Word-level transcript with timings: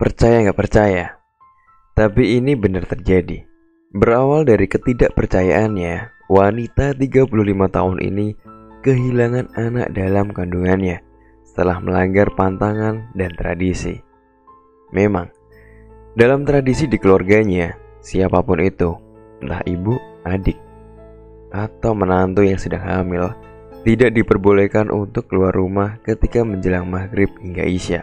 Percaya 0.00 0.40
nggak 0.40 0.56
percaya, 0.56 1.20
tapi 1.92 2.40
ini 2.40 2.56
benar 2.56 2.88
terjadi. 2.88 3.44
Berawal 3.92 4.48
dari 4.48 4.64
ketidakpercayaannya, 4.64 6.24
wanita 6.32 6.96
35 6.96 7.28
tahun 7.68 7.98
ini 8.00 8.32
kehilangan 8.80 9.52
anak 9.60 9.92
dalam 9.92 10.32
kandungannya 10.32 11.04
setelah 11.44 11.84
melanggar 11.84 12.32
pantangan 12.32 13.12
dan 13.12 13.28
tradisi. 13.36 14.00
Memang, 14.96 15.28
dalam 16.16 16.48
tradisi 16.48 16.88
di 16.88 16.96
keluarganya, 16.96 17.76
siapa 18.00 18.40
pun 18.40 18.56
itu, 18.64 18.96
entah 19.44 19.60
ibu, 19.68 20.00
adik, 20.24 20.56
atau 21.52 21.92
menantu 21.92 22.40
yang 22.40 22.56
sedang 22.56 22.88
hamil, 22.88 23.36
tidak 23.84 24.16
diperbolehkan 24.16 24.88
untuk 24.88 25.28
keluar 25.28 25.52
rumah 25.52 26.00
ketika 26.08 26.40
menjelang 26.40 26.88
maghrib 26.88 27.28
hingga 27.44 27.68
isya. 27.68 28.00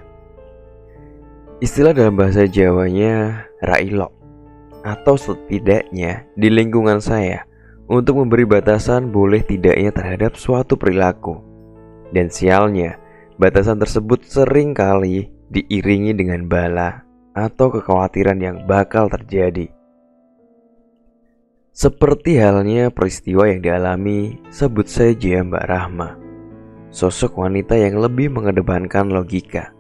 Istilah 1.58 1.90
dalam 1.90 2.14
bahasa 2.14 2.46
Jawanya 2.46 3.50
railo 3.66 4.14
atau 4.86 5.18
setidaknya 5.18 6.30
di 6.38 6.54
lingkungan 6.54 7.02
saya 7.02 7.50
untuk 7.90 8.22
memberi 8.22 8.46
batasan 8.46 9.10
boleh 9.10 9.42
tidaknya 9.42 9.90
terhadap 9.90 10.38
suatu 10.38 10.78
perilaku. 10.78 11.42
Dan 12.14 12.30
sialnya, 12.30 13.02
batasan 13.42 13.82
tersebut 13.82 14.22
sering 14.30 14.78
kali 14.78 15.34
diiringi 15.50 16.14
dengan 16.14 16.46
bala 16.46 17.02
atau 17.34 17.74
kekhawatiran 17.74 18.38
yang 18.38 18.58
bakal 18.70 19.10
terjadi. 19.10 19.66
Seperti 21.74 22.38
halnya 22.38 22.94
peristiwa 22.94 23.50
yang 23.50 23.66
dialami 23.66 24.38
sebut 24.54 24.86
saja 24.86 25.42
Mbak 25.42 25.66
Rahma, 25.66 26.22
sosok 26.94 27.42
wanita 27.42 27.74
yang 27.82 27.98
lebih 27.98 28.30
mengedepankan 28.30 29.10
logika 29.10 29.74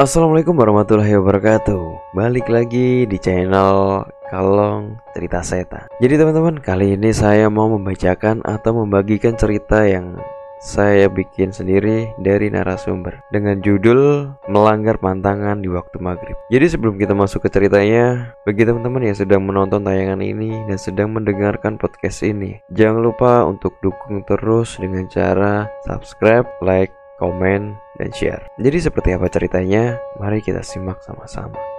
Assalamualaikum 0.00 0.56
warahmatullahi 0.56 1.20
wabarakatuh 1.20 2.16
Balik 2.16 2.48
lagi 2.48 3.04
di 3.04 3.20
channel 3.20 4.00
Kalong 4.32 4.96
Cerita 5.12 5.44
Seta 5.44 5.84
Jadi 6.00 6.16
teman-teman 6.16 6.56
kali 6.64 6.96
ini 6.96 7.12
saya 7.12 7.52
mau 7.52 7.68
membacakan 7.68 8.40
atau 8.40 8.72
membagikan 8.72 9.36
cerita 9.36 9.84
yang 9.84 10.16
saya 10.64 11.12
bikin 11.12 11.52
sendiri 11.52 12.08
dari 12.16 12.48
narasumber 12.48 13.20
dengan 13.28 13.60
judul 13.60 14.32
melanggar 14.48 14.94
pantangan 14.96 15.58
di 15.58 15.66
waktu 15.66 15.98
maghrib. 15.98 16.38
Jadi 16.54 16.70
sebelum 16.70 17.02
kita 17.02 17.18
masuk 17.18 17.42
ke 17.42 17.50
ceritanya, 17.50 18.30
bagi 18.46 18.62
teman-teman 18.62 19.10
yang 19.10 19.18
sedang 19.18 19.42
menonton 19.42 19.82
tayangan 19.82 20.22
ini 20.22 20.54
dan 20.70 20.78
sedang 20.78 21.10
mendengarkan 21.10 21.82
podcast 21.82 22.22
ini, 22.22 22.62
jangan 22.70 23.02
lupa 23.02 23.42
untuk 23.42 23.74
dukung 23.82 24.22
terus 24.22 24.78
dengan 24.78 25.10
cara 25.10 25.66
subscribe, 25.82 26.46
like, 26.62 26.94
komen, 27.16 27.76
dan 27.98 28.10
share. 28.12 28.44
Jadi 28.60 28.78
seperti 28.78 29.16
apa 29.16 29.26
ceritanya? 29.32 29.96
Mari 30.20 30.44
kita 30.44 30.60
simak 30.60 31.00
sama-sama. 31.04 31.71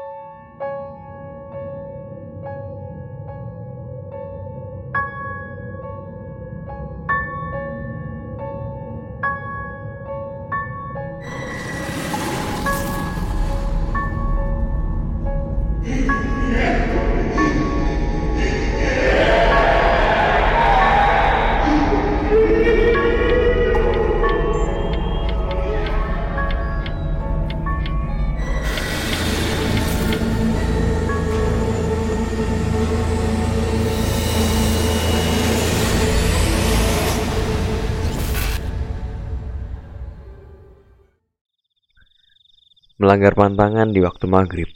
Melanggar 43.03 43.35
pantangan 43.35 43.91
di 43.91 43.99
waktu 43.99 44.31
maghrib. 44.31 44.71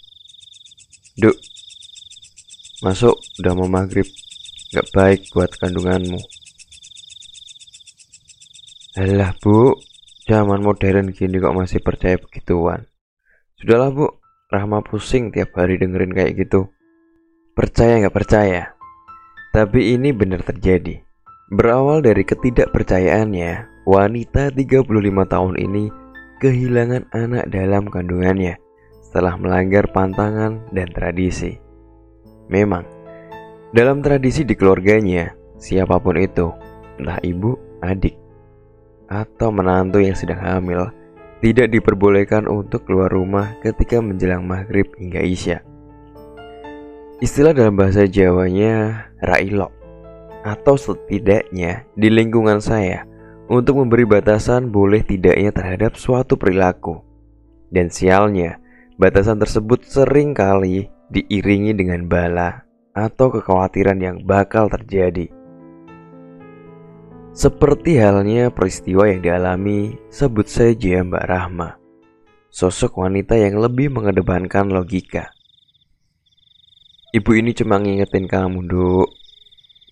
Duk, 1.16 1.40
masuk 2.84 3.16
udah 3.40 3.54
mau 3.56 3.72
maghrib, 3.72 4.04
gak 4.76 4.92
baik 4.92 5.32
buat 5.32 5.56
kandunganmu. 5.56 6.20
Alah 9.00 9.32
bu, 9.40 9.80
zaman 10.28 10.60
modern 10.60 11.16
gini 11.16 11.40
kok 11.40 11.56
masih 11.56 11.80
percaya 11.80 12.20
begituan. 12.20 12.84
Sudahlah 13.64 13.96
bu, 13.96 14.12
Rahma 14.52 14.84
pusing 14.84 15.32
tiap 15.32 15.56
hari 15.56 15.80
dengerin 15.80 16.12
kayak 16.12 16.36
gitu. 16.36 16.68
Percaya 17.56 18.04
gak 18.04 18.16
percaya, 18.16 18.76
tapi 19.56 19.96
ini 19.96 20.12
benar 20.12 20.44
terjadi. 20.44 21.00
Berawal 21.48 22.04
dari 22.04 22.28
ketidakpercayaannya, 22.28 23.88
wanita 23.88 24.52
35 24.52 24.84
tahun 25.32 25.56
ini 25.64 26.07
kehilangan 26.38 27.10
anak 27.14 27.50
dalam 27.50 27.90
kandungannya 27.90 28.62
setelah 29.02 29.34
melanggar 29.40 29.90
pantangan 29.90 30.62
dan 30.70 30.88
tradisi. 30.94 31.58
Memang, 32.48 32.86
dalam 33.74 34.00
tradisi 34.00 34.46
di 34.46 34.54
keluarganya, 34.54 35.34
siapa 35.58 35.98
pun 36.00 36.16
itu, 36.16 36.48
entah 37.02 37.20
ibu, 37.26 37.58
adik, 37.82 38.16
atau 39.10 39.50
menantu 39.52 40.00
yang 40.00 40.16
sedang 40.16 40.40
hamil, 40.40 40.94
tidak 41.42 41.70
diperbolehkan 41.74 42.46
untuk 42.46 42.86
keluar 42.86 43.10
rumah 43.10 43.58
ketika 43.62 44.02
menjelang 44.02 44.46
maghrib 44.46 44.90
hingga 44.98 45.22
isya. 45.22 45.62
Istilah 47.18 47.58
dalam 47.58 47.74
bahasa 47.74 48.06
Jawanya 48.06 49.10
railo 49.26 49.74
atau 50.46 50.78
setidaknya 50.78 51.90
di 51.98 52.14
lingkungan 52.14 52.62
saya 52.62 53.10
untuk 53.48 53.84
memberi 53.84 54.04
batasan 54.04 54.72
boleh 54.72 55.04
tidaknya 55.04 55.56
terhadap 55.56 55.96
suatu 55.96 56.36
perilaku. 56.36 57.00
Dan 57.72 57.92
sialnya, 57.92 58.60
batasan 59.00 59.40
tersebut 59.40 59.84
sering 59.88 60.36
kali 60.36 60.88
diiringi 61.12 61.76
dengan 61.76 62.08
bala 62.08 62.68
atau 62.92 63.32
kekhawatiran 63.32 64.00
yang 64.00 64.18
bakal 64.24 64.68
terjadi. 64.68 65.32
Seperti 67.38 68.02
halnya 68.02 68.50
peristiwa 68.50 69.06
yang 69.06 69.22
dialami 69.22 69.94
sebut 70.10 70.50
saja 70.50 71.06
Mbak 71.06 71.26
Rahma, 71.30 71.78
sosok 72.50 72.98
wanita 72.98 73.38
yang 73.38 73.62
lebih 73.62 73.94
mengedepankan 73.94 74.74
logika. 74.74 75.30
Ibu 77.14 77.32
ini 77.38 77.54
cuma 77.54 77.78
ngingetin 77.78 78.26
kamu, 78.26 78.66
Duk. 78.68 79.10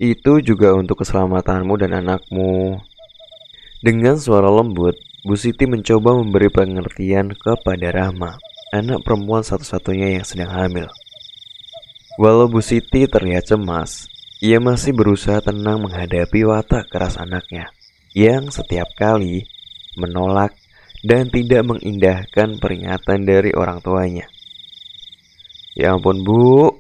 Itu 0.02 0.44
juga 0.44 0.76
untuk 0.76 1.06
keselamatanmu 1.06 1.74
dan 1.80 1.96
anakmu. 1.96 2.82
Dengan 3.86 4.18
suara 4.18 4.50
lembut, 4.50 4.98
Bu 5.22 5.38
Siti 5.38 5.70
mencoba 5.70 6.18
memberi 6.18 6.50
pengertian 6.50 7.38
kepada 7.38 7.94
Rahma, 7.94 8.42
anak 8.74 9.06
perempuan 9.06 9.46
satu-satunya 9.46 10.18
yang 10.18 10.26
sedang 10.26 10.50
hamil. 10.50 10.90
Walau 12.18 12.50
Bu 12.50 12.66
Siti 12.66 13.06
terlihat 13.06 13.46
cemas, 13.46 14.10
ia 14.42 14.58
masih 14.58 14.90
berusaha 14.90 15.38
tenang 15.38 15.86
menghadapi 15.86 16.50
watak 16.50 16.90
keras 16.90 17.22
anaknya 17.22 17.70
yang 18.18 18.50
setiap 18.50 18.90
kali 18.98 19.46
menolak 19.94 20.58
dan 21.06 21.30
tidak 21.30 21.62
mengindahkan 21.70 22.58
peringatan 22.58 23.22
dari 23.22 23.54
orang 23.54 23.86
tuanya. 23.86 24.26
Ya 25.78 25.94
ampun 25.94 26.26
bu, 26.26 26.74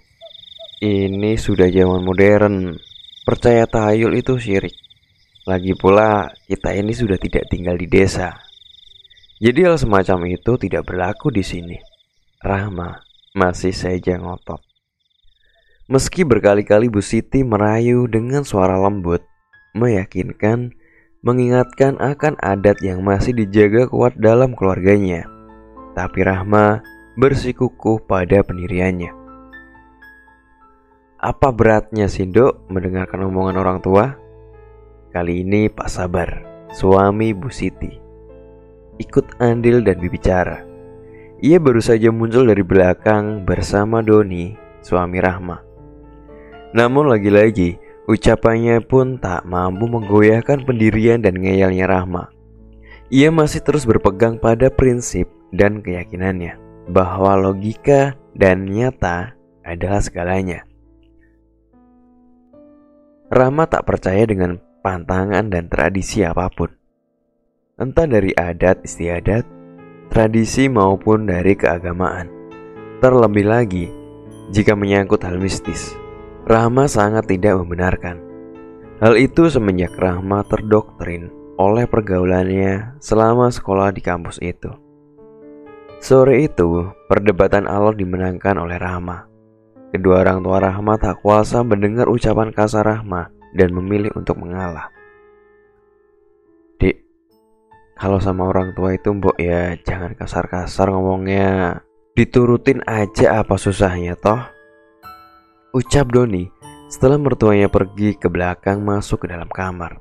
ini 0.81 1.38
sudah 1.38 1.69
zaman 1.69 2.01
modern. 2.01 2.81
Percaya 3.29 3.69
tahayul 3.69 4.17
itu 4.17 4.41
syirik. 4.41 4.73
Lagi 5.45 5.78
pula, 5.78 6.33
kita 6.50 6.73
ini 6.73 6.89
sudah 6.89 7.22
tidak 7.22 7.45
tinggal 7.53 7.78
di 7.78 7.85
desa. 7.85 8.33
Jadi 9.38 9.61
hal 9.61 9.78
semacam 9.78 10.25
itu 10.25 10.57
tidak 10.57 10.89
berlaku 10.89 11.29
di 11.29 11.45
sini. 11.45 11.78
Rahma 12.41 13.06
masih 13.38 13.69
saja 13.69 14.18
ngotot. 14.18 14.57
Meski 15.86 16.25
berkali-kali 16.25 16.89
Bu 16.89 16.97
Siti 16.97 17.45
merayu 17.45 18.09
dengan 18.09 18.42
suara 18.42 18.74
lembut, 18.74 19.21
meyakinkan, 19.77 20.74
mengingatkan 21.21 22.01
akan 22.01 22.42
adat 22.42 22.81
yang 22.81 23.06
masih 23.06 23.38
dijaga 23.38 23.86
kuat 23.86 24.18
dalam 24.18 24.57
keluarganya. 24.57 25.30
Tapi 25.94 26.25
Rahma 26.25 26.81
bersikukuh 27.21 28.01
pada 28.09 28.42
pendiriannya. 28.42 29.13
Apa 31.21 31.53
beratnya 31.53 32.09
Sindo 32.09 32.65
mendengarkan 32.74 33.30
omongan 33.30 33.62
orang 33.62 33.80
tua? 33.86 34.25
Kali 35.15 35.47
ini 35.47 35.71
Pak 35.71 35.88
Sabar, 35.88 36.44
suami 36.75 37.31
Bu 37.31 37.47
Siti, 37.47 37.88
ikut 39.00 39.39
andil 39.39 39.79
dan 39.79 39.95
berbicara. 39.95 40.67
Ia 41.39 41.56
baru 41.56 41.79
saja 41.79 42.12
muncul 42.12 42.51
dari 42.51 42.59
belakang 42.67 43.47
bersama 43.47 44.03
Doni, 44.03 44.59
suami 44.83 45.23
Rahma. 45.23 45.63
Namun 46.75 47.07
lagi-lagi, 47.07 47.79
ucapannya 48.12 48.83
pun 48.83 49.15
tak 49.15 49.47
mampu 49.47 49.88
menggoyahkan 49.88 50.67
pendirian 50.67 51.23
dan 51.23 51.39
ngeyelnya 51.39 51.88
Rahma. 51.88 52.27
Ia 53.07 53.31
masih 53.31 53.63
terus 53.63 53.88
berpegang 53.88 54.35
pada 54.35 54.68
prinsip 54.68 55.31
dan 55.56 55.79
keyakinannya. 55.79 56.59
bahwa 56.91 57.39
logika 57.39 58.19
dan 58.35 58.68
nyata 58.68 59.31
adalah 59.63 60.03
segalanya. 60.03 60.68
Rama 63.31 63.65
tak 63.65 63.89
percaya 63.89 64.21
dengan 64.29 64.61
pantangan 64.85 65.49
dan 65.49 65.65
tradisi 65.65 66.21
apa 66.21 66.45
pun. 66.53 66.69
Entah 67.81 68.05
dari 68.05 68.29
adat 68.37 68.85
istiadat, 68.85 69.41
tradisi 70.13 70.69
maupun 70.69 71.25
dari 71.25 71.57
keagamaan. 71.57 72.29
Terlebih 73.01 73.49
lagi, 73.49 73.89
jika 74.53 74.77
menyangkut 74.77 75.25
hal 75.25 75.41
mistis, 75.41 75.97
Rahma 76.45 76.85
sangat 76.85 77.25
tidak 77.25 77.57
membenarkan. 77.57 78.21
Hal 79.01 79.17
itu 79.17 79.49
semenjak 79.49 79.97
Rahma 79.97 80.45
terdoktrin 80.45 81.33
oleh 81.57 81.89
pergaulannya 81.89 83.01
selama 83.01 83.49
sekolah 83.49 83.89
di 83.89 84.05
kampus 84.05 84.37
itu. 84.39 84.69
Sore 85.97 86.45
itu, 86.45 86.93
perdebatan 87.09 87.65
alot 87.65 87.97
dimenangkan 87.97 88.61
oleh 88.61 88.77
Rahma. 88.77 89.25
Kedua 89.89 90.21
orang 90.21 90.45
tua 90.45 90.61
Rahma 90.61 90.95
tak 91.01 91.25
kuasa 91.25 91.65
mendengar 91.65 92.05
ucapan 92.07 92.53
kasar 92.53 92.85
Rahma 92.85 93.34
dan 93.56 93.72
memilih 93.72 94.12
untuk 94.19 94.36
mengalah. 94.36 94.92
Dik, 96.75 97.00
kalau 97.96 98.19
sama 98.19 98.52
orang 98.52 98.75
tua 98.75 98.92
itu 98.94 99.07
mbok 99.16 99.40
ya 99.40 99.80
jangan 99.80 100.12
kasar-kasar 100.13 100.92
ngomongnya. 100.92 101.81
Diturutin 102.16 102.80
aja 102.88 103.44
apa 103.44 103.60
susahnya 103.60 104.16
toh? 104.16 104.40
Ucap 105.75 106.07
Doni 106.12 106.48
setelah 106.88 107.19
mertuanya 107.19 107.68
pergi 107.68 108.16
ke 108.16 108.31
belakang 108.31 108.80
masuk 108.80 109.28
ke 109.28 109.36
dalam 109.36 109.52
kamar. 109.52 110.00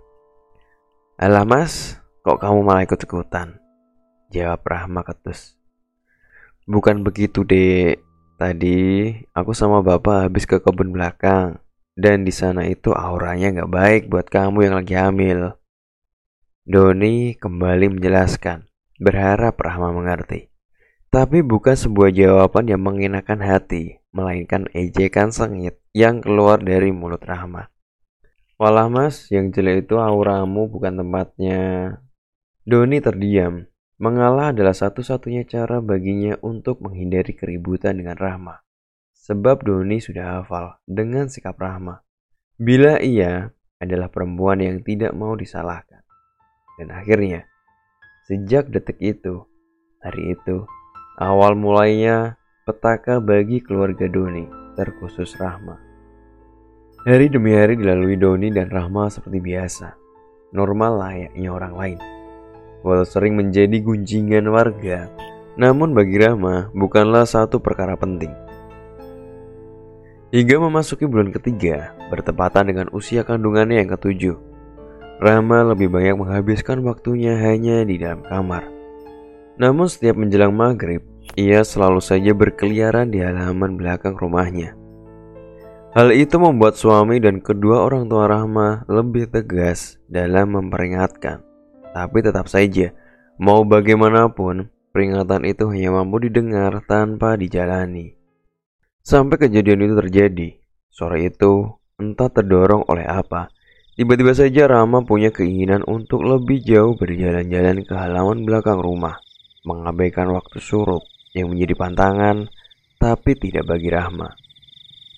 Alah 1.19 1.43
mas, 1.43 1.99
kok 2.23 2.39
kamu 2.39 2.63
malah 2.63 2.87
ikut-ikutan? 2.87 3.59
Jawab 4.31 4.63
Rahma 4.63 5.03
ketus. 5.03 5.59
Bukan 6.71 7.03
begitu 7.03 7.43
dek, 7.43 7.99
tadi 8.39 9.11
aku 9.35 9.51
sama 9.51 9.83
bapak 9.83 10.31
habis 10.31 10.47
ke 10.47 10.63
kebun 10.63 10.95
belakang. 10.95 11.64
Dan 11.95 12.27
di 12.27 12.35
sana 12.35 12.67
itu 12.67 12.91
auranya 12.91 13.55
nggak 13.55 13.71
baik 13.71 14.03
buat 14.11 14.27
kamu 14.27 14.67
yang 14.67 14.75
lagi 14.83 14.95
hamil. 14.99 15.55
Doni 16.67 17.39
kembali 17.39 17.95
menjelaskan, 17.95 18.67
berharap 18.99 19.55
Rahma 19.63 19.95
mengerti. 19.95 20.51
Tapi 21.15 21.47
bukan 21.47 21.79
sebuah 21.79 22.11
jawaban 22.11 22.67
yang 22.67 22.83
mengenakan 22.83 23.39
hati, 23.47 24.03
melainkan 24.11 24.67
ejekan 24.75 25.31
sengit 25.31 25.79
yang 25.95 26.19
keluar 26.19 26.59
dari 26.59 26.91
mulut 26.91 27.23
Rahma. 27.23 27.71
Walah 28.59 28.91
mas, 28.91 29.31
yang 29.31 29.55
jelek 29.55 29.87
itu 29.87 30.03
auramu 30.03 30.67
bukan 30.67 30.99
tempatnya. 30.99 31.61
Doni 32.67 32.99
terdiam. 32.99 33.71
Mengalah 34.01 34.51
adalah 34.51 34.75
satu-satunya 34.75 35.47
cara 35.47 35.79
baginya 35.79 36.35
untuk 36.43 36.83
menghindari 36.83 37.39
keributan 37.39 38.01
dengan 38.01 38.19
Rahma. 38.19 38.64
Sebab 39.25 39.65
Doni 39.65 40.05
sudah 40.05 40.45
hafal 40.45 40.77
dengan 40.85 41.33
sikap 41.33 41.57
Rahma. 41.57 42.05
Bila 42.61 43.01
ia 43.01 43.49
adalah 43.81 44.13
perempuan 44.13 44.61
yang 44.61 44.85
tidak 44.85 45.17
mau 45.17 45.33
disalahkan. 45.33 46.05
Dan 46.77 46.93
akhirnya, 46.93 47.49
sejak 48.29 48.69
detik 48.69 49.01
itu, 49.01 49.49
hari 50.05 50.37
itu, 50.37 50.69
awal 51.17 51.57
mulainya 51.57 52.37
petaka 52.69 53.17
bagi 53.17 53.65
keluarga 53.65 54.05
Doni, 54.13 54.45
terkhusus 54.77 55.33
Rahma. 55.41 55.81
Hari 57.09 57.33
demi 57.33 57.57
hari 57.57 57.81
dilalui 57.81 58.21
Doni 58.21 58.53
dan 58.53 58.69
Rahma 58.69 59.09
seperti 59.09 59.41
biasa, 59.41 59.97
normal 60.53 61.01
layaknya 61.01 61.49
orang 61.49 61.73
lain. 61.73 61.99
Walau 62.85 63.09
sering 63.09 63.41
menjadi 63.41 63.81
gunjingan 63.81 64.53
warga, 64.53 65.09
namun 65.57 65.97
bagi 65.97 66.21
Rahma 66.21 66.69
bukanlah 66.77 67.25
satu 67.25 67.57
perkara 67.57 67.97
penting. 67.97 68.44
Hingga 70.35 70.59
memasuki 70.59 71.07
bulan 71.07 71.31
ketiga, 71.31 71.95
bertepatan 72.11 72.67
dengan 72.67 72.91
usia 72.91 73.23
kandungannya 73.23 73.87
yang 73.87 73.95
ketujuh, 73.95 74.35
Rahma 75.23 75.63
lebih 75.63 75.95
banyak 75.95 76.19
menghabiskan 76.19 76.83
waktunya 76.83 77.39
hanya 77.39 77.87
di 77.87 78.03
dalam 78.03 78.27
kamar. 78.27 78.67
Namun 79.63 79.87
setiap 79.87 80.19
menjelang 80.19 80.51
maghrib, 80.51 81.07
ia 81.39 81.63
selalu 81.63 82.03
saja 82.03 82.35
berkeliaran 82.35 83.15
di 83.15 83.23
halaman 83.23 83.79
belakang 83.79 84.19
rumahnya 84.19 84.75
Hal 85.95 86.11
itu 86.11 86.43
membuat 86.43 86.75
suami 86.75 87.23
dan 87.23 87.39
kedua 87.39 87.87
orang 87.87 88.11
tua 88.11 88.27
Rahma 88.27 88.83
lebih 88.91 89.31
tegas 89.31 90.03
dalam 90.11 90.59
memperingatkan. 90.59 91.39
Tapi 91.95 92.19
tetap 92.19 92.51
saja, 92.51 92.91
mau 93.39 93.63
bagaimanapun, 93.63 94.75
peringatan 94.91 95.47
itu 95.47 95.71
hanya 95.71 96.03
mampu 96.03 96.27
didengar 96.27 96.83
tanpa 96.91 97.39
dijalani. 97.39 98.24
Sampai 99.05 99.37
kejadian 99.37 99.85
itu 99.85 99.95
terjadi. 100.01 100.49
Sore 100.89 101.29
itu, 101.29 101.69
entah 102.01 102.33
terdorong 102.33 102.89
oleh 102.89 103.05
apa, 103.05 103.53
tiba-tiba 104.01 104.33
saja 104.33 104.65
Rahma 104.65 105.05
punya 105.05 105.29
keinginan 105.29 105.85
untuk 105.85 106.25
lebih 106.25 106.65
jauh 106.65 106.97
berjalan-jalan 106.97 107.85
ke 107.85 107.93
halaman 107.93 108.49
belakang 108.49 108.81
rumah, 108.81 109.21
mengabaikan 109.69 110.33
waktu 110.33 110.57
surup 110.57 111.05
yang 111.37 111.53
menjadi 111.53 111.77
pantangan, 111.77 112.49
tapi 112.97 113.37
tidak 113.37 113.69
bagi 113.69 113.93
Rahma. 113.93 114.33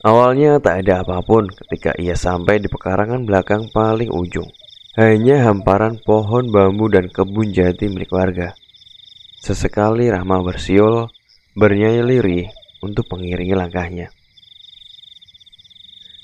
Awalnya 0.03 0.59
tak 0.59 0.83
ada 0.83 1.07
apa 1.07 1.23
pun 1.23 1.47
ketika 1.47 1.95
ia 1.95 2.19
sampai 2.19 2.59
di 2.59 2.67
pekarangan 2.67 3.23
belakang 3.23 3.71
paling 3.71 4.11
ujung. 4.11 4.51
Hanya 4.99 5.47
hamparan 5.47 6.03
pohon 6.03 6.51
bambu 6.51 6.91
dan 6.91 7.07
kebun 7.07 7.55
jati 7.55 7.87
milik 7.87 8.11
warga. 8.11 8.51
Sesekali 9.39 10.11
Rahma 10.11 10.43
bersiul, 10.43 11.07
bernyanyi 11.55 12.03
lirih 12.03 12.66
untuk 12.87 13.11
mengiringi 13.11 13.59
langkahnya. 13.59 14.15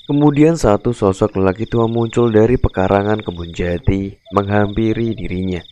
Kemudian 0.03 0.59
satu 0.59 0.91
sosok 0.91 1.39
lelaki 1.39 1.63
tua 1.63 1.87
muncul 1.87 2.27
dari 2.31 2.59
pekarangan 2.59 3.23
kebun 3.23 3.55
jati 3.55 4.19
menghampiri 4.35 5.15
dirinya. 5.15 5.63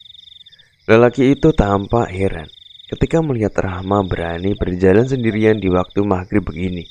Lelaki 0.88 1.36
itu 1.36 1.52
tampak 1.52 2.12
heran 2.12 2.48
ketika 2.92 3.24
melihat 3.24 3.56
Rahma 3.56 4.04
berani 4.04 4.52
berjalan 4.56 5.08
sendirian 5.08 5.64
di 5.64 5.72
waktu 5.72 6.04
maghrib 6.04 6.44
begini. 6.44 6.84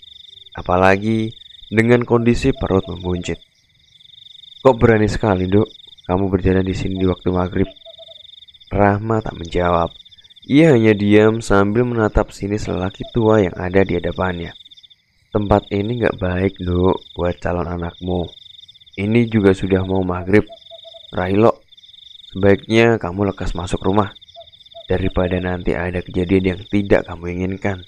Apalagi 0.57 1.37
dengan 1.69 2.03
kondisi 2.09 2.57
perut 2.57 2.89
membuncit. 2.89 3.37
Kok 4.61 4.77
berani 4.77 5.09
sekali, 5.09 5.49
Dok? 5.49 5.69
Kamu 6.09 6.29
berjalan 6.33 6.65
di 6.65 6.75
sini 6.75 7.01
di 7.01 7.07
waktu 7.07 7.29
maghrib. 7.33 7.69
Rahma 8.73 9.21
tak 9.25 9.37
menjawab. 9.37 10.00
Ia 10.51 10.75
hanya 10.75 10.99
diam 10.99 11.39
sambil 11.39 11.87
menatap 11.87 12.35
sini 12.35 12.59
lelaki 12.59 13.07
tua 13.15 13.39
yang 13.39 13.55
ada 13.55 13.87
di 13.87 13.95
hadapannya. 13.95 14.51
Tempat 15.31 15.71
ini 15.71 16.03
gak 16.03 16.19
baik, 16.19 16.59
Dok, 16.59 17.15
buat 17.15 17.39
calon 17.39 17.71
anakmu. 17.71 18.27
Ini 18.99 19.31
juga 19.31 19.55
sudah 19.55 19.87
mau 19.87 20.03
maghrib. 20.03 20.43
Railo, 21.15 21.63
sebaiknya 22.35 22.99
kamu 22.99 23.31
lekas 23.31 23.55
masuk 23.55 23.79
rumah. 23.79 24.11
Daripada 24.91 25.39
nanti 25.39 25.71
ada 25.71 26.03
kejadian 26.03 26.59
yang 26.59 26.61
tidak 26.67 27.07
kamu 27.07 27.31
inginkan. 27.39 27.87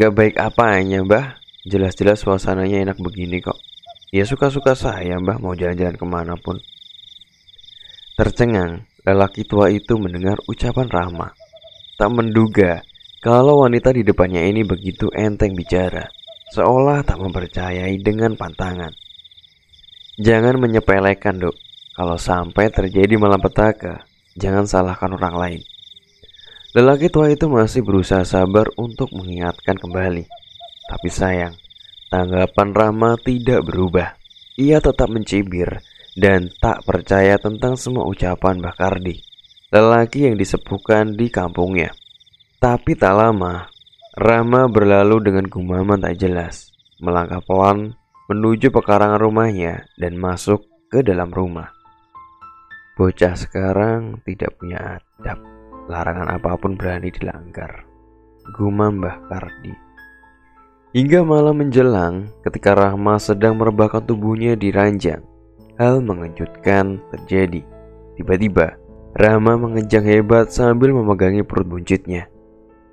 Gak 0.00 0.16
baik 0.16 0.34
apa 0.40 0.80
apanya 0.80 1.06
mbah 1.06 1.26
Jelas-jelas 1.62 2.18
suasananya 2.18 2.82
enak 2.82 2.98
begini 2.98 3.38
kok 3.38 3.54
Ya 4.10 4.26
suka-suka 4.26 4.74
saya 4.74 5.22
mbah 5.22 5.38
mau 5.38 5.54
jalan-jalan 5.54 5.94
ke 5.94 6.02
mana 6.02 6.34
pun 6.34 6.58
Tercengang 8.18 8.90
Lelaki 9.04 9.44
tua 9.44 9.68
itu 9.68 10.00
mendengar 10.00 10.40
ucapan 10.48 10.88
Rahma. 10.88 11.28
Tak 12.00 12.10
menduga 12.10 12.80
Kalau 13.24 13.64
wanita 13.64 13.92
di 13.92 14.04
depannya 14.04 14.44
ini 14.44 14.64
begitu 14.64 15.08
enteng 15.12 15.56
bicara. 15.56 16.08
Seolah 16.52 17.00
tak 17.04 17.20
mempercayai 17.20 17.96
dengan 18.00 18.36
pantangan. 18.36 18.92
Jangan 20.20 20.60
menyepelekan 20.60 21.40
dok. 21.40 21.56
Kalau 21.94 22.18
sampai 22.20 22.68
terjadi 22.68 23.16
malapetaka 23.16 24.04
Jangan 24.34 24.66
salahkan 24.66 25.14
orang 25.14 25.36
lain. 25.38 25.60
Lelaki 26.74 27.06
tua 27.06 27.30
itu 27.30 27.46
masih 27.46 27.86
berusaha 27.86 28.26
sabar 28.26 28.66
untuk 28.74 29.14
mengingatkan 29.14 29.78
kembali. 29.78 30.26
Tapi 30.90 31.08
sayang, 31.08 31.54
tanggapan 32.10 32.68
Rama 32.74 33.14
tidak 33.22 33.62
berubah. 33.62 34.18
Ia 34.58 34.82
tetap 34.82 35.06
mencibir 35.06 35.78
dan 36.14 36.50
tak 36.62 36.86
percaya 36.86 37.38
tentang 37.38 37.74
semua 37.74 38.06
ucapan 38.06 38.62
Mbah 38.62 38.74
Kardi, 38.78 39.18
lelaki 39.74 40.30
yang 40.30 40.38
disepuhkan 40.38 41.18
di 41.18 41.30
kampungnya. 41.30 41.90
Tapi 42.62 42.94
tak 42.94 43.14
lama, 43.18 43.66
Rama 44.14 44.70
berlalu 44.70 45.26
dengan 45.26 45.50
gumaman 45.50 45.98
tak 45.98 46.22
jelas, 46.22 46.70
melangkah 47.02 47.42
pelan 47.42 47.98
menuju 48.30 48.72
pekarangan 48.72 49.20
rumahnya 49.20 49.90
dan 49.98 50.16
masuk 50.16 50.64
ke 50.88 51.02
dalam 51.02 51.34
rumah. 51.34 51.74
Bocah 52.94 53.34
sekarang 53.34 54.22
tidak 54.22 54.54
punya 54.54 55.02
adab. 55.02 55.42
Larangan 55.90 56.30
apa 56.30 56.56
pun 56.56 56.78
berani 56.78 57.10
dilanggar. 57.10 57.84
Gumam 58.54 59.02
Mbah 59.02 59.18
Kardi. 59.28 59.74
Hingga 60.94 61.26
malam 61.26 61.58
menjelang, 61.58 62.30
ketika 62.46 62.72
Rahma 62.78 63.18
sedang 63.18 63.58
merebahkan 63.58 64.06
tubuhnya 64.06 64.54
di 64.54 64.70
ranjang, 64.70 65.26
hal 65.78 66.02
mengejutkan 66.02 67.02
terjadi. 67.14 67.62
Tiba-tiba, 68.14 68.78
Rahma 69.14 69.54
mengejang 69.54 70.02
hebat 70.06 70.50
sambil 70.50 70.90
memegangi 70.90 71.46
perut 71.46 71.70
buncitnya. 71.70 72.26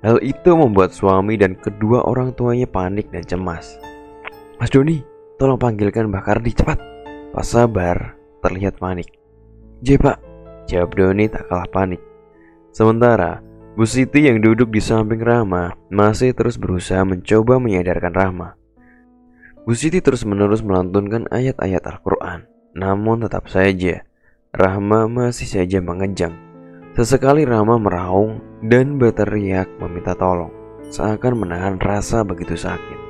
Hal 0.06 0.22
itu 0.22 0.54
membuat 0.54 0.94
suami 0.94 1.34
dan 1.38 1.58
kedua 1.58 2.06
orang 2.06 2.34
tuanya 2.34 2.66
panik 2.66 3.10
dan 3.10 3.26
cemas. 3.26 3.78
Mas 4.58 4.70
Doni, 4.70 5.02
tolong 5.38 5.58
panggilkan 5.58 6.10
Mbak 6.10 6.22
Kardi 6.22 6.50
cepat. 6.54 6.78
Pak 7.34 7.46
Sabar 7.46 8.14
terlihat 8.42 8.78
panik. 8.78 9.10
J 9.82 9.98
pak, 9.98 10.18
jawab 10.70 10.94
Doni 10.94 11.26
tak 11.26 11.50
kalah 11.50 11.66
panik. 11.70 12.02
Sementara, 12.70 13.42
Bu 13.72 13.88
Siti 13.88 14.28
yang 14.28 14.44
duduk 14.44 14.68
di 14.68 14.84
samping 14.84 15.24
Rama 15.24 15.72
masih 15.88 16.36
terus 16.36 16.60
berusaha 16.60 17.02
mencoba 17.08 17.56
menyadarkan 17.56 18.12
Rama. 18.12 18.48
Bu 19.64 19.72
Siti 19.72 20.04
terus-menerus 20.04 20.60
melantunkan 20.60 21.24
ayat-ayat 21.32 21.80
Al-Quran. 21.88 22.51
Namun 22.72 23.28
tetap 23.28 23.52
saja, 23.52 24.00
Rahma 24.52 25.04
masih 25.08 25.48
saja 25.48 25.80
mengejang. 25.84 26.32
Sesekali 26.92 27.48
Rama 27.48 27.80
meraung 27.80 28.40
dan 28.64 29.00
berteriak 29.00 29.68
meminta 29.80 30.12
tolong, 30.12 30.52
seakan 30.92 31.44
menahan 31.44 31.76
rasa 31.80 32.20
begitu 32.20 32.56
sakit. 32.56 33.00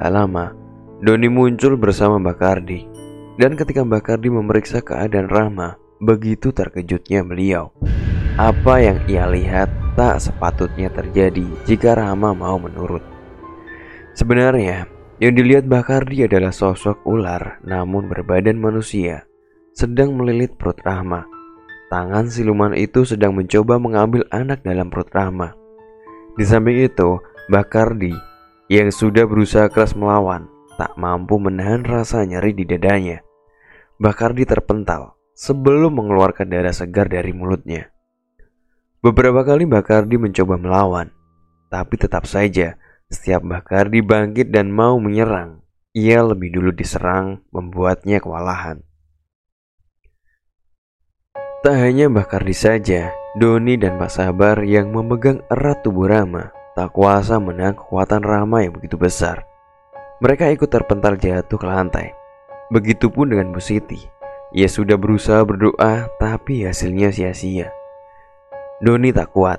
Tak 0.00 0.12
lama, 0.12 0.52
Doni 1.00 1.28
muncul 1.28 1.76
bersama 1.76 2.16
Mbak 2.16 2.36
Kardi. 2.40 2.80
Dan 3.36 3.52
ketika 3.52 3.84
Mbak 3.84 4.00
Kardi 4.00 4.28
memeriksa 4.32 4.80
keadaan 4.80 5.28
Rama, 5.28 5.76
begitu 6.00 6.52
terkejutnya 6.52 7.20
beliau. 7.20 7.72
Apa 8.36 8.80
yang 8.80 9.00
ia 9.08 9.28
lihat 9.28 9.68
tak 9.96 10.20
sepatutnya 10.20 10.92
terjadi 10.92 11.44
jika 11.64 11.96
Rama 11.96 12.32
mau 12.32 12.56
menurut. 12.60 13.04
Sebenarnya, 14.16 14.88
yang 15.16 15.32
dilihat 15.32 15.64
Mbak 15.64 15.84
Kardi 15.88 16.28
adalah 16.28 16.52
sosok 16.52 17.00
ular 17.08 17.60
namun 17.64 18.04
berbadan 18.12 18.60
manusia 18.60 19.24
sedang 19.72 20.16
melilit 20.16 20.56
perut 20.56 20.76
Rahma. 20.84 21.24
Tangan 21.86 22.28
siluman 22.28 22.74
itu 22.74 23.06
sedang 23.06 23.36
mencoba 23.36 23.78
mengambil 23.78 24.26
anak 24.34 24.60
dalam 24.66 24.90
perut 24.92 25.08
Rahma. 25.12 25.54
Di 26.36 26.44
samping 26.44 26.84
itu, 26.84 27.20
Mbak 27.48 27.66
Kardi 27.70 28.12
yang 28.66 28.90
sudah 28.90 29.24
berusaha 29.24 29.70
keras 29.70 29.94
melawan 29.94 30.50
tak 30.76 30.92
mampu 31.00 31.40
menahan 31.40 31.86
rasa 31.86 32.26
nyeri 32.26 32.52
di 32.52 32.64
dadanya. 32.68 33.22
Mbak 33.96 34.14
Kardi 34.16 34.44
terpental 34.44 35.16
sebelum 35.32 35.96
mengeluarkan 35.96 36.48
darah 36.48 36.74
segar 36.74 37.08
dari 37.08 37.32
mulutnya. 37.32 37.88
Beberapa 39.00 39.46
kali 39.46 39.64
Mbak 39.64 39.84
Kardi 39.86 40.16
mencoba 40.20 40.60
melawan, 40.60 41.08
tapi 41.72 41.94
tetap 41.96 42.26
saja 42.28 42.76
setiap 43.06 43.42
Mbak 43.46 43.62
Kardi 43.70 44.00
bangkit 44.02 44.50
dan 44.50 44.74
mau 44.74 44.98
menyerang, 44.98 45.62
ia 45.94 46.20
lebih 46.22 46.50
dulu 46.50 46.70
diserang 46.74 47.42
membuatnya 47.54 48.18
kewalahan. 48.18 48.82
Tak 51.62 51.76
hanya 51.82 52.06
Mbah 52.06 52.26
Kardi 52.26 52.54
saja, 52.54 53.10
Doni 53.34 53.74
dan 53.74 53.98
Pak 53.98 54.10
Sabar 54.12 54.62
yang 54.62 54.94
memegang 54.94 55.42
erat 55.50 55.82
tubuh 55.82 56.06
Rama 56.06 56.54
tak 56.76 56.92
kuasa 56.92 57.40
menahan 57.40 57.72
kekuatan 57.72 58.20
Rama 58.20 58.60
yang 58.60 58.76
begitu 58.76 59.00
besar. 59.00 59.48
Mereka 60.20 60.52
ikut 60.52 60.68
terpental 60.68 61.16
jatuh 61.16 61.56
ke 61.56 61.66
lantai. 61.66 62.12
Begitupun 62.68 63.32
dengan 63.32 63.50
Bu 63.50 63.64
Siti. 63.64 63.98
Ia 64.54 64.68
sudah 64.70 64.94
berusaha 65.00 65.42
berdoa 65.42 66.06
tapi 66.20 66.68
hasilnya 66.68 67.10
sia-sia. 67.10 67.72
Doni 68.78 69.10
tak 69.10 69.32
kuat, 69.32 69.58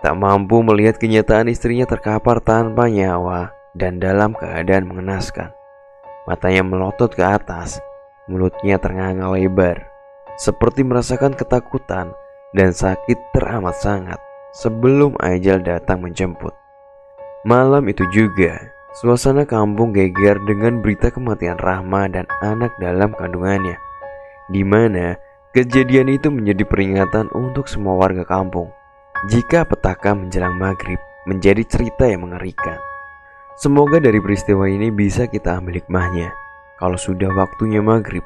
tak 0.00 0.14
mampu 0.16 0.60
melihat 0.60 1.00
kenyataan 1.00 1.48
istrinya 1.48 1.88
terkapar 1.88 2.44
tanpa 2.44 2.88
nyawa 2.88 3.52
dan 3.72 3.96
dalam 3.96 4.36
keadaan 4.36 4.88
mengenaskan. 4.88 5.52
Matanya 6.28 6.66
melotot 6.66 7.12
ke 7.14 7.22
atas, 7.22 7.80
mulutnya 8.26 8.76
ternganga 8.82 9.30
lebar 9.30 9.96
seperti 10.36 10.84
merasakan 10.84 11.32
ketakutan 11.32 12.12
dan 12.52 12.70
sakit 12.70 13.32
teramat 13.32 13.72
sangat 13.80 14.20
sebelum 14.52 15.16
ajal 15.20 15.64
datang 15.64 16.04
menjemput. 16.04 16.52
Malam 17.48 17.88
itu 17.88 18.04
juga, 18.12 18.72
suasana 19.00 19.48
kampung 19.48 19.96
geger 19.96 20.36
dengan 20.44 20.84
berita 20.84 21.08
kematian 21.08 21.56
Rahma 21.56 22.08
dan 22.12 22.28
anak 22.44 22.74
dalam 22.76 23.16
kandungannya, 23.16 23.80
di 24.52 24.62
mana 24.66 25.16
kejadian 25.56 26.12
itu 26.12 26.28
menjadi 26.28 26.64
peringatan 26.68 27.32
untuk 27.32 27.68
semua 27.70 27.96
warga 27.96 28.24
kampung. 28.26 28.68
Jika 29.24 29.64
petaka 29.64 30.12
menjelang 30.12 30.60
maghrib 30.60 31.00
menjadi 31.24 31.64
cerita 31.64 32.04
yang 32.04 32.28
mengerikan. 32.28 32.76
Semoga 33.56 33.96
dari 33.96 34.20
peristiwa 34.20 34.68
ini 34.68 34.92
bisa 34.92 35.24
kita 35.24 35.56
ambil 35.56 35.80
hikmahnya. 35.80 36.28
Kalau 36.76 37.00
sudah 37.00 37.32
waktunya 37.32 37.80
maghrib, 37.80 38.20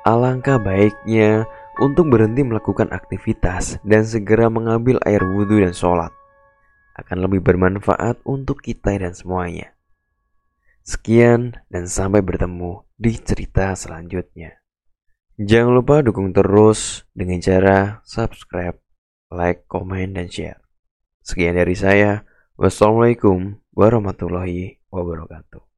Alangkah 0.00 0.56
baiknya 0.56 1.44
untuk 1.76 2.08
berhenti 2.08 2.40
melakukan 2.40 2.88
aktivitas 2.88 3.76
dan 3.84 4.00
segera 4.08 4.48
mengambil 4.48 4.96
air 5.04 5.20
wudhu 5.20 5.60
dan 5.60 5.76
sholat. 5.76 6.08
Akan 6.96 7.20
lebih 7.20 7.44
bermanfaat 7.44 8.16
untuk 8.24 8.64
kita 8.64 8.96
dan 8.96 9.12
semuanya. 9.12 9.76
Sekian 10.88 11.52
dan 11.68 11.84
sampai 11.84 12.24
bertemu 12.24 12.80
di 12.96 13.12
cerita 13.20 13.76
selanjutnya. 13.76 14.56
Jangan 15.36 15.72
lupa 15.76 16.00
dukung 16.00 16.32
terus 16.32 17.04
dengan 17.12 17.36
cara 17.44 18.00
subscribe, 18.08 18.80
like, 19.30 19.64
komen, 19.70 20.18
dan 20.18 20.26
share. 20.26 20.60
Sekian 21.22 21.54
dari 21.54 21.78
saya. 21.78 22.26
Wassalamualaikum 22.60 23.56
warahmatullahi 23.72 24.82
wabarakatuh. 24.92 25.69